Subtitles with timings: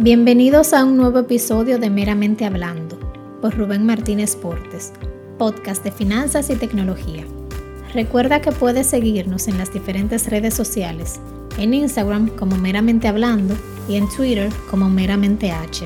[0.00, 3.00] Bienvenidos a un nuevo episodio de Meramente Hablando
[3.42, 4.92] por Rubén Martínez Portes,
[5.40, 7.26] podcast de finanzas y tecnología.
[7.92, 11.20] Recuerda que puedes seguirnos en las diferentes redes sociales,
[11.58, 13.56] en Instagram como Meramente Hablando
[13.88, 15.84] y en Twitter como Meramente H.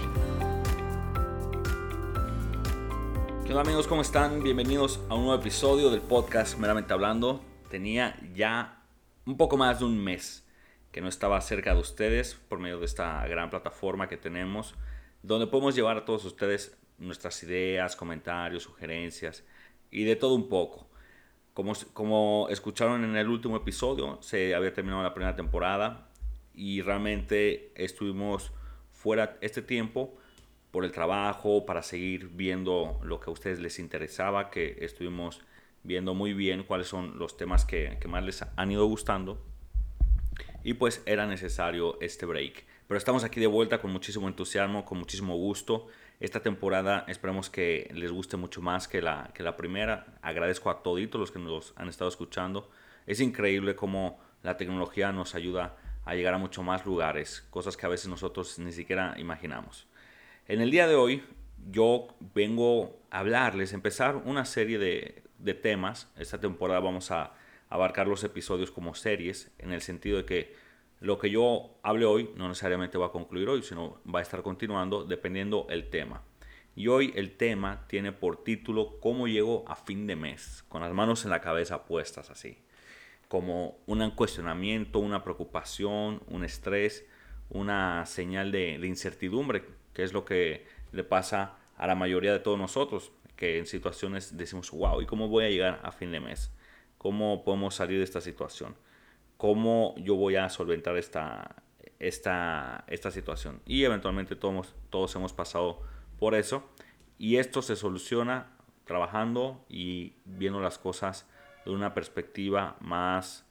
[3.48, 3.86] Hola amigos?
[3.86, 4.42] ¿Cómo están?
[4.42, 7.40] Bienvenidos a un nuevo episodio del podcast Meramente Hablando.
[7.70, 8.84] Tenía ya
[9.24, 10.44] un poco más de un mes
[10.92, 14.74] que no estaba cerca de ustedes por medio de esta gran plataforma que tenemos,
[15.22, 19.42] donde podemos llevar a todos ustedes nuestras ideas, comentarios, sugerencias
[19.90, 20.86] y de todo un poco.
[21.54, 26.10] Como, como escucharon en el último episodio, se había terminado la primera temporada
[26.54, 28.52] y realmente estuvimos
[28.92, 30.14] fuera este tiempo
[30.70, 35.42] por el trabajo, para seguir viendo lo que a ustedes les interesaba, que estuvimos
[35.82, 39.51] viendo muy bien cuáles son los temas que, que más les han ido gustando
[40.64, 42.64] y pues era necesario este break.
[42.86, 45.86] Pero estamos aquí de vuelta con muchísimo entusiasmo, con muchísimo gusto.
[46.20, 50.18] Esta temporada esperemos que les guste mucho más que la, que la primera.
[50.22, 52.70] Agradezco a toditos los que nos han estado escuchando.
[53.06, 57.86] Es increíble cómo la tecnología nos ayuda a llegar a mucho más lugares, cosas que
[57.86, 59.86] a veces nosotros ni siquiera imaginamos.
[60.48, 61.22] En el día de hoy
[61.70, 66.10] yo vengo a hablarles, empezar una serie de, de temas.
[66.16, 67.32] Esta temporada vamos a
[67.72, 70.54] abarcar los episodios como series, en el sentido de que
[71.00, 74.42] lo que yo hable hoy no necesariamente va a concluir hoy, sino va a estar
[74.42, 76.22] continuando dependiendo el tema.
[76.76, 80.64] Y hoy el tema tiene por título ¿Cómo llego a fin de mes?
[80.68, 82.58] Con las manos en la cabeza puestas así.
[83.28, 87.06] Como un cuestionamiento, una preocupación, un estrés,
[87.48, 92.40] una señal de, de incertidumbre, que es lo que le pasa a la mayoría de
[92.40, 96.20] todos nosotros, que en situaciones decimos, wow, ¿y cómo voy a llegar a fin de
[96.20, 96.52] mes?
[97.02, 98.76] Cómo podemos salir de esta situación,
[99.36, 101.56] cómo yo voy a solventar esta,
[101.98, 103.60] esta, esta situación.
[103.66, 105.80] Y eventualmente todos, todos hemos pasado
[106.20, 106.62] por eso
[107.18, 108.52] y esto se soluciona
[108.84, 111.28] trabajando y viendo las cosas
[111.64, 113.48] de una perspectiva más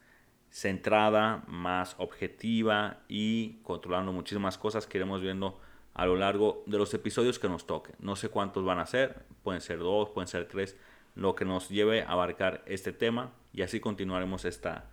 [0.50, 5.59] centrada, más objetiva y controlando muchísimas cosas que iremos viendo
[5.94, 7.95] a lo largo de los episodios que nos toquen.
[8.00, 10.78] No sé cuántos van a ser, pueden ser dos, pueden ser tres,
[11.16, 14.89] lo que nos lleve a abarcar este tema y así continuaremos esta,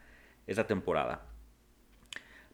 [0.47, 1.27] esta temporada.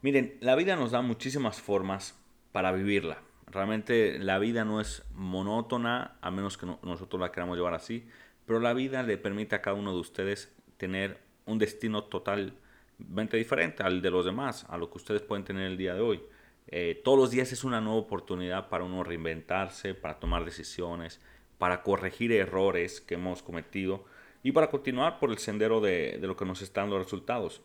[0.02, 2.18] Miren, la vida nos da muchísimas formas
[2.52, 3.18] para vivirla.
[3.46, 8.06] Realmente la vida no es monótona, a menos que nosotros la queramos llevar así,
[8.46, 13.82] pero la vida le permite a cada uno de ustedes tener un destino totalmente diferente
[13.82, 16.22] al de los demás, a lo que ustedes pueden tener el día de hoy.
[16.66, 21.20] Eh, todos los días es una nueva oportunidad para uno reinventarse, para tomar decisiones,
[21.58, 24.04] para corregir errores que hemos cometido
[24.42, 27.62] y para continuar por el sendero de, lo que nos están dando resultados.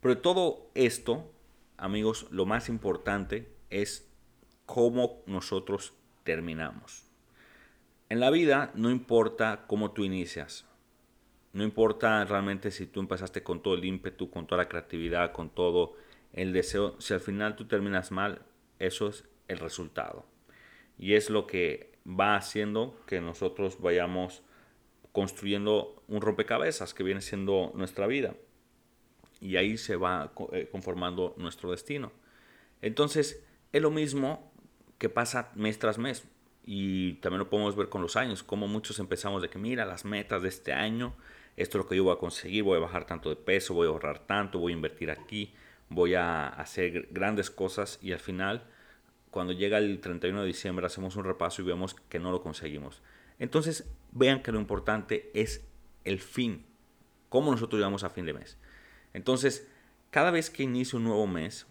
[0.00, 1.30] Pero de todo esto,
[1.76, 4.10] amigos, lo más importante es
[4.64, 7.04] cómo nosotros terminamos.
[8.08, 10.64] En la vida no importa cómo tú inicias,
[11.52, 15.50] no importa realmente si tú empezaste con todo el ímpetu, con toda la creatividad, con
[15.50, 15.94] todo
[16.32, 18.42] el deseo, si al final tú terminas mal,
[18.78, 20.24] eso es el resultado.
[20.98, 24.42] Y es lo que va haciendo que nosotros vayamos
[25.12, 28.34] construyendo un rompecabezas que viene siendo nuestra vida.
[29.40, 32.12] Y ahí se va eh, conformando nuestro destino.
[32.82, 34.52] Entonces, es lo mismo
[34.98, 36.24] que pasa mes tras mes.
[36.64, 40.04] Y también lo podemos ver con los años, como muchos empezamos de que, mira, las
[40.04, 41.14] metas de este año,
[41.56, 43.86] esto es lo que yo voy a conseguir, voy a bajar tanto de peso, voy
[43.86, 45.54] a ahorrar tanto, voy a invertir aquí,
[45.88, 48.64] voy a hacer grandes cosas y al final
[49.30, 53.02] cuando llega el 31 de diciembre hacemos un repaso y vemos que no lo conseguimos.
[53.38, 55.66] Entonces, vean que lo importante es
[56.04, 56.66] el fin,
[57.28, 58.58] cómo nosotros llegamos a fin de mes.
[59.12, 59.68] Entonces,
[60.10, 61.66] cada vez que inicie un nuevo mes,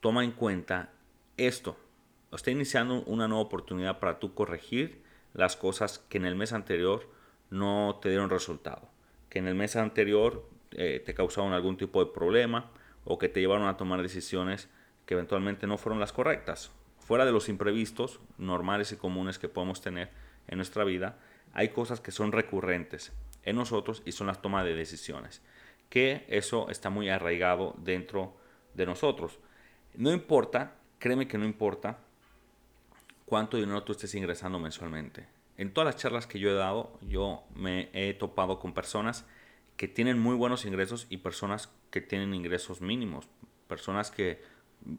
[0.00, 0.92] toma en cuenta
[1.36, 1.78] esto.
[2.32, 5.02] Está iniciando una nueva oportunidad para tú corregir
[5.32, 7.08] las cosas que en el mes anterior
[7.50, 8.90] no te dieron resultado.
[9.30, 12.70] Que en el mes anterior eh, te causaron algún tipo de problema
[13.04, 14.68] o que te llevaron a tomar decisiones
[15.06, 16.72] que eventualmente no fueron las correctas
[17.06, 20.10] fuera de los imprevistos normales y comunes que podemos tener
[20.48, 21.20] en nuestra vida,
[21.52, 23.12] hay cosas que son recurrentes
[23.44, 25.40] en nosotros y son las tomas de decisiones,
[25.88, 28.36] que eso está muy arraigado dentro
[28.74, 29.38] de nosotros.
[29.94, 32.00] No importa, créeme que no importa
[33.24, 35.28] cuánto dinero tú estés ingresando mensualmente.
[35.56, 39.24] En todas las charlas que yo he dado, yo me he topado con personas
[39.76, 43.28] que tienen muy buenos ingresos y personas que tienen ingresos mínimos,
[43.68, 44.42] personas que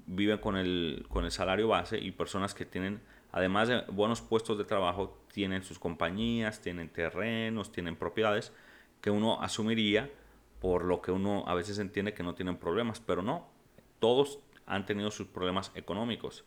[0.05, 3.01] viven con el, con el salario base y personas que tienen,
[3.31, 8.53] además de buenos puestos de trabajo, tienen sus compañías, tienen terrenos, tienen propiedades
[9.01, 10.09] que uno asumiría
[10.59, 13.47] por lo que uno a veces entiende que no tienen problemas, pero no,
[13.99, 16.43] todos han tenido sus problemas económicos.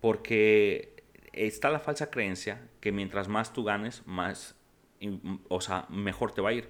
[0.00, 0.94] porque
[1.32, 4.54] está la falsa creencia que mientras más tú ganes, más,
[5.48, 6.68] o sea, mejor te va a ir.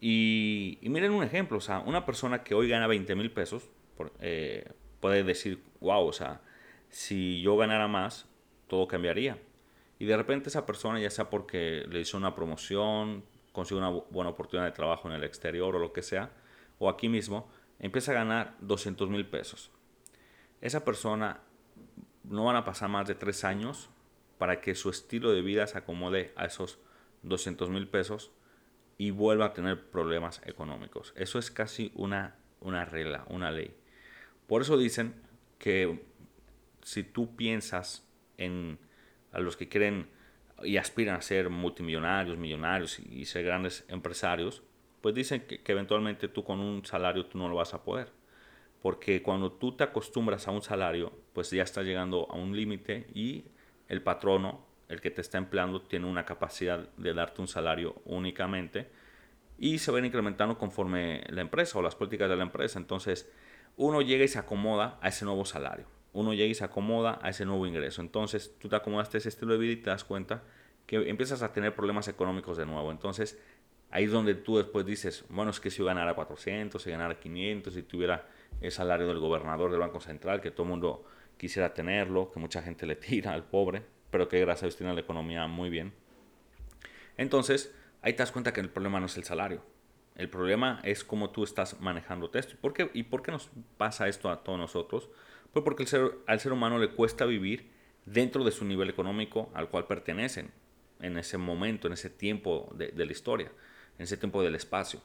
[0.00, 3.68] Y, miren un ejemplo, o sea, una persona que hoy gana 20 mil pesos
[4.20, 4.68] eh,
[5.02, 6.40] puede decir, wow, o sea,
[6.88, 8.26] si yo ganara más,
[8.68, 9.36] todo cambiaría.
[9.98, 14.30] Y de repente esa persona, ya sea porque le hizo una promoción, consigue una buena
[14.30, 16.30] oportunidad de trabajo en el exterior o lo que sea,
[16.78, 17.50] o aquí mismo,
[17.80, 19.72] empieza a ganar 200 mil pesos.
[20.60, 21.40] Esa persona
[22.22, 23.90] no van a pasar más de tres años
[24.38, 26.78] para que su estilo de vida se acomode a esos
[27.22, 28.30] 200 mil pesos
[28.98, 31.12] y vuelva a tener problemas económicos.
[31.16, 33.74] Eso es casi una, una regla, una ley.
[34.52, 35.14] Por eso dicen
[35.58, 36.04] que
[36.82, 38.06] si tú piensas
[38.36, 38.78] en
[39.32, 40.10] a los que quieren
[40.62, 44.62] y aspiran a ser multimillonarios, millonarios y, ser grandes empresarios,
[45.00, 48.12] pues dicen que, eventualmente tú con un salario tú no lo vas a poder.
[48.82, 53.06] Porque cuando tú te acostumbras a un salario, pues ya estás llegando a un límite
[53.14, 53.46] y
[53.88, 58.90] el patrono el que te está empleando tiene una capacidad de darte un salario únicamente
[59.58, 62.78] y se ven incrementando conforme la empresa o las políticas de la empresa.
[62.78, 63.32] Entonces,
[63.76, 65.86] uno llega y se acomoda a ese nuevo salario.
[66.12, 68.02] Uno llega y se acomoda a ese nuevo ingreso.
[68.02, 70.42] Entonces, tú te acomodaste a ese estilo de vida y te das cuenta
[70.86, 72.90] que empiezas a tener problemas económicos de nuevo.
[72.90, 73.38] Entonces,
[73.90, 77.18] ahí es donde tú después dices, bueno, es que si yo ganara 400, si ganara
[77.18, 78.28] 500, si tuviera
[78.60, 81.04] el salario del gobernador del Banco Central, que todo el mundo
[81.36, 84.94] quisiera tenerlo, que mucha gente le tira al pobre, pero que gracias a Dios tiene
[84.94, 85.94] la economía muy bien.
[87.16, 89.62] Entonces, ahí te das cuenta que el problema no es el salario.
[90.14, 92.54] El problema es cómo tú estás manejando esto.
[92.60, 95.08] ¿Por qué, ¿Y por qué nos pasa esto a todos nosotros?
[95.52, 97.70] Pues porque el ser, al ser humano le cuesta vivir
[98.04, 100.50] dentro de su nivel económico al cual pertenecen
[101.00, 103.50] en ese momento, en ese tiempo de, de la historia,
[103.98, 105.00] en ese tiempo del espacio.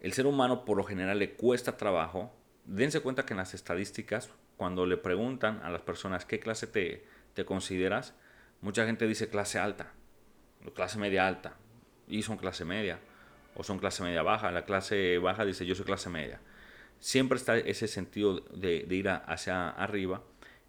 [0.00, 2.34] El ser humano por lo general le cuesta trabajo.
[2.64, 7.06] Dense cuenta que en las estadísticas, cuando le preguntan a las personas qué clase te,
[7.34, 8.14] te consideras,
[8.62, 9.90] Mucha gente dice clase alta,
[10.72, 11.56] clase media alta,
[12.06, 13.00] y son clase media,
[13.54, 14.50] o son clase media baja.
[14.50, 16.40] La clase baja dice yo soy clase media.
[17.00, 20.22] Siempre está ese sentido de, ir hacia arriba,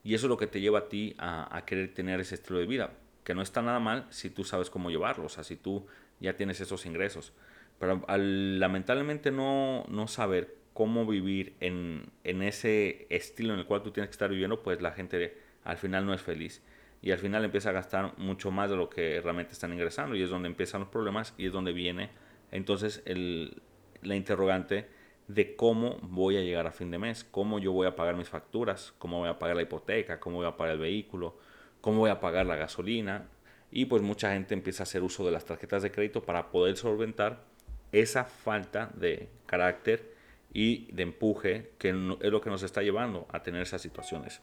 [0.04, 2.66] y eso es lo que te lleva a ti a, querer tener ese estilo de
[2.66, 2.92] vida,
[3.24, 5.86] que no está nada mal si tú sabes cómo llevarlo, o sea, si tú
[6.20, 7.34] ya tienes esos ingresos.
[7.80, 13.84] Pero al lamentablemente no, no saber cómo vivir en, en, ese estilo en el cual
[13.84, 16.64] tú tienes que estar viviendo, pues la gente al final no es feliz
[17.04, 20.24] y al final empieza a gastar mucho más de lo que realmente están ingresando y
[20.24, 22.10] es donde empiezan los problemas y es donde viene
[22.54, 24.88] entonces la interrogante
[25.28, 28.30] de cómo voy a llegar a fin de mes, cómo yo voy a pagar mis
[28.30, 31.36] facturas, cómo voy a pagar la hipoteca, cómo voy a pagar el vehículo,
[31.82, 33.28] cómo voy a pagar la gasolina
[33.72, 36.78] y pues mucha gente empieza a hacer uso de las tarjetas de crédito para poder
[36.78, 37.44] solventar
[37.92, 40.14] esa falta de carácter
[40.54, 41.96] y de empuje que es
[42.32, 44.42] lo que nos está llevando a tener esas situaciones.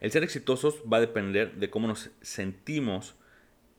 [0.00, 3.14] El ser exitosos va a depender de cómo nos sentimos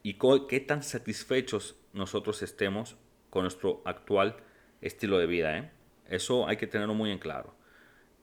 [0.03, 0.17] y
[0.47, 2.97] qué tan satisfechos nosotros estemos
[3.29, 4.35] con nuestro actual
[4.81, 5.57] estilo de vida.
[5.57, 5.71] ¿eh?
[6.09, 7.55] Eso hay que tenerlo muy en claro.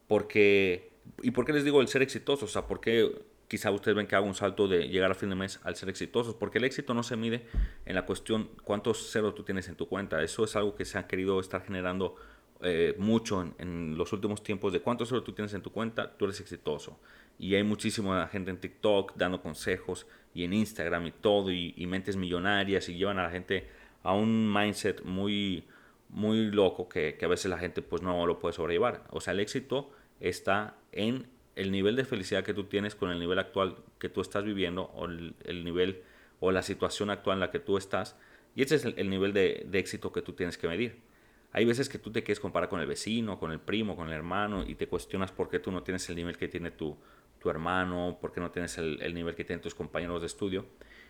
[0.07, 0.93] Porque,
[1.23, 2.45] ¿Y por qué les digo el ser exitoso?
[2.45, 5.29] O sea, ¿por qué quizá ustedes ven que hago un salto de llegar a fin
[5.29, 6.35] de mes al ser exitosos?
[6.35, 7.47] Porque el éxito no se mide
[7.85, 10.21] en la cuestión cuántos ceros tú tienes en tu cuenta.
[10.21, 12.15] Eso es algo que se ha querido estar generando
[12.63, 16.25] eh, mucho en, los últimos tiempos de cuántos euros tú tienes en tu cuenta, tú
[16.25, 16.99] eres exitoso.
[17.39, 22.15] Y hay muchísima gente en TikTok dando consejos y en Instagram y todo, y, mentes
[22.15, 23.67] millonarias y llevan a la gente
[24.03, 25.65] a un mindset muy,
[26.09, 29.03] muy loco que, a veces la gente pues no lo puede sobrellevar.
[29.09, 33.19] O sea, el éxito está en el nivel de felicidad que tú tienes con el
[33.19, 36.01] nivel actual que tú estás viviendo o el, nivel
[36.39, 38.17] o la situación actual en la que tú estás.
[38.55, 41.11] Y ese es el, nivel de éxito que tú tienes que medir.
[41.53, 44.13] Hay veces que tú te quieres comparar con el vecino, con el primo, con el
[44.13, 46.97] hermano y te cuestionas por qué tú no tienes el nivel que tiene tu,
[47.41, 50.67] tu hermano, por qué no tienes el, nivel que tienen tus compañeros de estudio.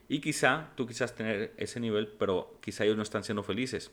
[0.07, 3.91] Y quizá tú quizás tener ese nivel, pero quizá ellos no están siendo felices.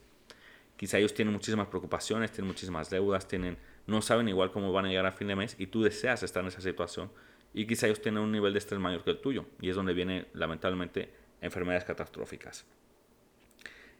[0.76, 4.88] Quizá ellos tienen muchísimas preocupaciones, tienen muchísimas deudas, tienen, no saben igual cómo van a
[4.88, 7.10] llegar a fin de mes y tú deseas estar en esa situación.
[7.52, 9.46] Y quizá ellos tienen un nivel de estrés mayor que el tuyo.
[9.60, 12.64] Y es donde viene lamentablemente enfermedades catastróficas.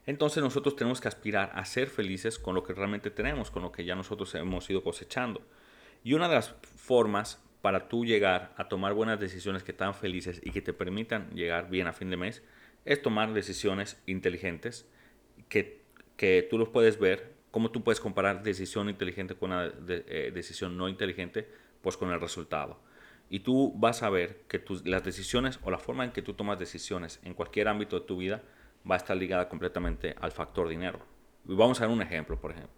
[0.05, 3.71] Entonces nosotros tenemos que aspirar a ser felices con lo que realmente tenemos, con lo
[3.73, 5.41] que ya nosotros hemos ido cosechando.
[6.05, 10.41] Y una de las formas para tú llegar a tomar buenas decisiones que te felices
[10.43, 12.43] y que te permitan llegar bien a fin de mes
[12.85, 14.89] es tomar decisiones inteligentes
[15.49, 15.81] que,
[16.15, 20.77] que tú los puedes ver, cómo tú puedes comparar decisión inteligente con una eh, decisión
[20.77, 21.49] no inteligente,
[21.81, 22.79] pues con el resultado.
[23.29, 26.33] Y tú vas a ver que tus, las decisiones o la forma en que tú
[26.33, 28.41] tomas decisiones en cualquier ámbito de tu vida
[28.89, 30.99] va a estar ligada completamente al factor dinero.
[31.43, 32.73] Vamos a ver un ejemplo, por ejemplo.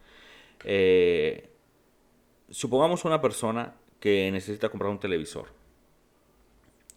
[0.63, 1.49] Eh,
[2.49, 5.53] supongamos una persona que necesita comprar un televisor.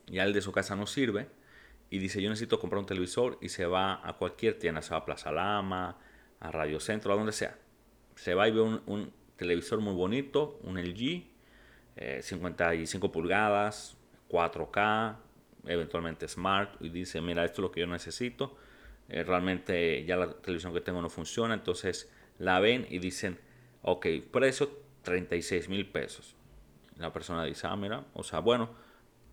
[0.08, 1.28] ya el de su casa no sirve
[1.90, 4.99] y dice yo necesito comprar un televisor y se va a cualquier tienda, se va
[4.99, 5.99] a Plaza Lama,
[6.40, 7.56] a Radio Centro, a donde sea.
[8.16, 11.25] Se va y ve un, televisor muy bonito, un LG,
[12.23, 13.96] 55 eh, pulgadas,
[14.30, 15.16] 4K,
[15.66, 18.56] eventualmente Smart, y dice, mira, esto es lo que yo necesito.
[19.08, 23.38] Eh, realmente ya la televisión que tengo no funciona, entonces la ven y dicen,
[23.82, 24.70] ok, precio
[25.02, 26.37] 36 mil pesos.
[26.98, 28.70] La persona dice, ah, mira, o sea, bueno,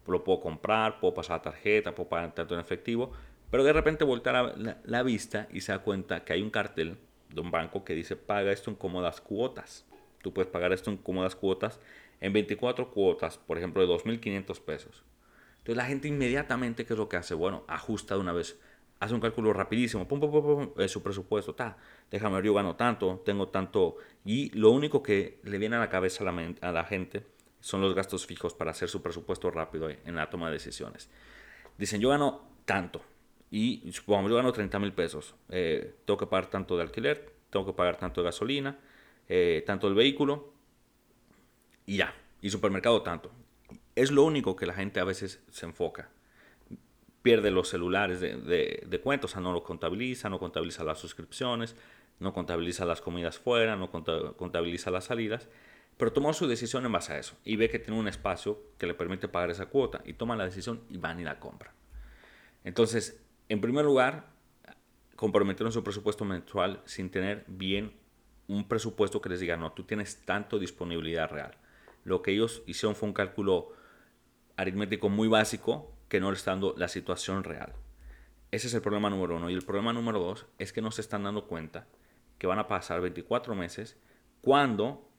[0.08, 3.12] lo puedo comprar, puedo pasar la tarjeta, puedo pagar tanto en efectivo,
[3.50, 6.98] pero de repente voltea la, la, vista y se da cuenta que hay un cartel
[7.30, 9.86] de un banco que dice paga esto en cómodas cuotas.
[10.22, 11.80] Tú puedes pagar esto en cómodas cuotas
[12.20, 15.04] en 24 cuotas, por ejemplo, de 2.500 pesos.
[15.58, 17.34] Entonces la gente inmediatamente, ¿qué es lo que hace?
[17.34, 18.60] Bueno, ajusta de una vez,
[19.00, 21.78] hace un cálculo rapidísimo, pum, pum, pum, pum su presupuesto, ta,
[22.10, 25.90] déjame ver, yo gano tanto, tengo tanto, y lo único que le viene a la
[25.90, 27.26] cabeza a la, a la gente
[27.62, 31.10] son los gastos fijos para hacer su presupuesto rápido en la toma de decisiones.
[31.78, 33.02] Dicen, yo gano tanto
[33.50, 35.36] y supongamos, yo gano 30 mil pesos.
[35.50, 38.80] Eh, tengo que pagar tanto de alquiler, tengo que pagar tanto de gasolina,
[39.30, 40.54] eh, tanto el vehículo
[41.86, 42.14] y ya.
[42.42, 43.32] Y supermercado tanto.
[43.96, 46.10] Es lo único que la gente a veces se enfoca.
[47.22, 50.98] Pierde los celulares de, de, de cuenta, o sea, no lo contabiliza, no contabiliza las
[50.98, 51.76] suscripciones,
[52.20, 55.48] no contabiliza las comidas fuera, no contabiliza las salidas
[56.02, 58.88] pero tomó su decisión en base a eso y ve que tiene un espacio que
[58.88, 61.76] le permite pagar esa cuota y toma la decisión y van y la compra.
[62.64, 64.32] Entonces, en primer lugar,
[65.16, 67.94] comprometieron su presupuesto mensual sin tener bien
[68.48, 71.56] un presupuesto que les diga, no, tú tienes tanto disponibilidad real.
[72.04, 73.72] Lo que ellos hicieron fue un cálculo
[74.58, 77.76] aritmético muy básico que no le está dando la situación real.
[78.50, 79.52] Ese es el problema número uno.
[79.52, 81.86] Y el problema número dos es que no se están dando cuenta
[82.40, 84.00] que van a pasar 24 meses
[84.42, 85.11] cuando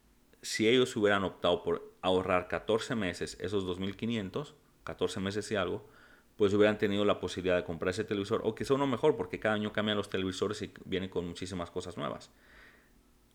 [0.42, 5.88] si ellos hubieran optado por ahorrar 14 meses, esos 2.500, 14 meses y algo,
[6.36, 9.54] pues hubieran tenido la posibilidad de comprar ese televisor, o quizá uno mejor, porque cada
[9.54, 12.30] año cambian los televisores y vienen con muchísimas cosas nuevas.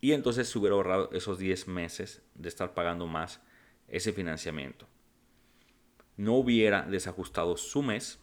[0.02, 3.42] Y entonces se hubiera ahorrado esos 10 meses de estar pagando más
[3.88, 4.88] ese financiamiento.
[6.18, 8.20] No hubiera desajustado su mes,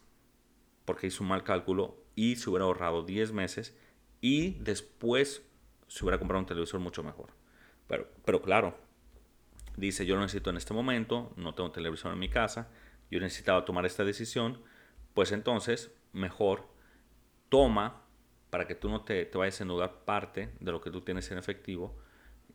[0.84, 3.74] porque hizo un mal cálculo, y se hubiera ahorrado 10 meses,
[4.20, 5.42] y después
[5.88, 7.43] se hubiera comprado un televisor mucho mejor.
[7.86, 8.76] Pero, pero claro,
[9.76, 12.68] dice, yo lo necesito en este momento, no tengo televisión en mi casa,
[13.10, 14.60] yo necesitaba tomar esta decisión,
[15.12, 16.66] pues entonces mejor
[17.48, 18.02] toma
[18.50, 21.30] para que tú no te, te vayas a endeudar parte de lo que tú tienes
[21.30, 21.96] en efectivo,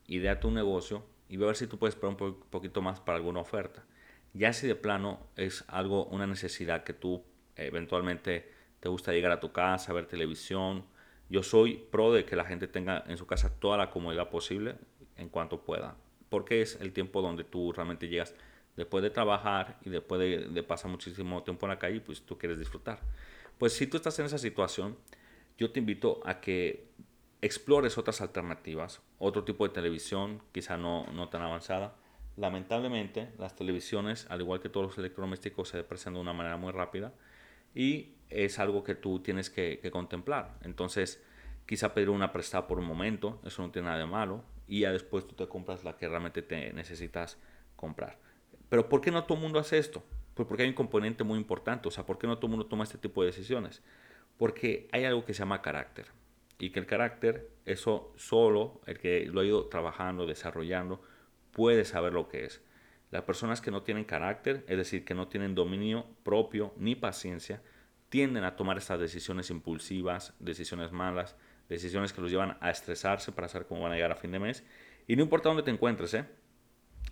[0.08, 3.18] idea tu negocio y ve a ver si tú puedes esperar un poquito más para
[3.18, 3.86] alguna oferta.
[4.34, 7.24] Ya si de plano es algo, una necesidad que tú
[7.56, 10.86] eventualmente te gusta llegar a tu casa, ver televisión.
[11.30, 14.76] Yo soy pro de que la gente tenga en su casa toda la comodidad posible
[15.20, 15.96] en cuanto pueda.
[16.30, 18.34] Porque es el tiempo donde tú realmente llegas
[18.76, 22.58] después de trabajar y después de, pasar muchísimo tiempo en la calle, pues tú quieres
[22.58, 23.00] disfrutar.
[23.58, 24.98] Pues si tú estás en esa situación,
[25.58, 26.88] yo te invito a que
[27.42, 31.96] explores otras alternativas, otro tipo de televisión, quizá no, no tan avanzada.
[32.38, 36.72] Lamentablemente, las televisiones, al igual que todos los electrodomésticos, se deprecian de una manera muy
[36.72, 37.14] rápida
[37.76, 40.58] y es algo que tú tienes que, que contemplar.
[40.64, 41.22] Entonces,
[41.66, 44.92] quizá pedir una prestada por un momento, eso no tiene nada de malo y ya
[44.92, 47.38] después tú te compras la que realmente te necesitas
[47.76, 48.20] comprar.
[48.70, 50.04] Pero ¿por qué no todo mundo hace esto?
[50.36, 52.84] Pues porque hay un componente muy importante, o sea, ¿por qué no todo mundo toma
[52.84, 53.82] este tipo de decisiones?
[54.38, 56.06] Porque hay algo que se llama carácter
[56.60, 61.02] y que el carácter, eso solo el que lo ha ido trabajando, desarrollando,
[61.52, 62.62] puede saber lo que es.
[63.10, 67.64] Las personas que no tienen carácter, es decir, que no tienen dominio propio ni paciencia,
[68.10, 71.36] tienden a tomar estas decisiones impulsivas, decisiones malas,
[71.70, 74.40] decisiones que los llevan a estresarse para saber cómo van a llegar a fin de
[74.40, 74.66] mes.
[75.08, 76.26] Y no importa dónde te encuentres, ¿eh?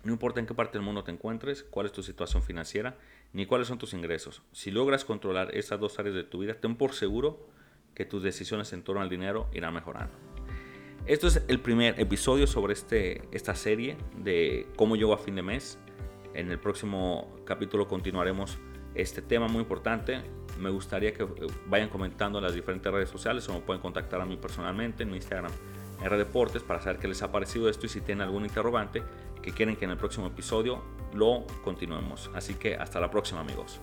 [0.04, 2.96] No importa en qué parte del mundo te encuentres, cuál es tu situación financiera,
[3.32, 4.42] ni cuáles son tus ingresos.
[4.52, 7.48] Si logras controlar esas dos áreas de tu vida, ten por seguro
[7.94, 10.14] que tus decisiones en torno al dinero irán mejorando.
[11.06, 15.42] Esto es el primer episodio sobre este, esta serie de cómo llego a fin de
[15.42, 15.78] mes.
[16.34, 18.58] En el próximo capítulo continuaremos
[18.94, 20.22] este tema muy importante
[20.58, 24.20] me gustaría que eh, vayan comentando en las diferentes redes sociales o me pueden contactar
[24.20, 25.52] a mí personalmente en mi Instagram
[26.02, 29.02] R Deportes para saber qué les ha parecido esto y si tienen algún interrogante
[29.42, 30.82] que quieren que en el próximo episodio
[31.14, 32.30] lo continuemos.
[32.34, 33.80] Así que hasta la próxima amigos.